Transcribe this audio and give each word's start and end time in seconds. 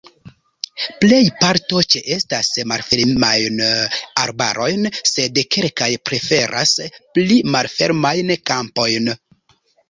Plej 1.01 1.25
parto 1.41 1.81
ĉeestas 1.95 2.49
malfermajn 2.71 3.59
arbarojn, 4.23 4.89
sed 5.11 5.37
kelkaj 5.57 5.91
preferas 6.11 6.73
pli 7.19 7.39
malfermajn 7.59 8.35
kampojn. 8.53 9.15